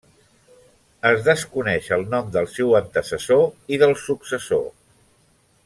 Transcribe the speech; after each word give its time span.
Es 1.09 1.19
desconeix 1.27 1.89
el 1.97 2.07
nom 2.13 2.31
del 2.37 2.49
seu 2.55 2.73
antecessor 2.81 3.47
i 3.77 3.81
del 3.85 3.95
successor. 4.07 4.69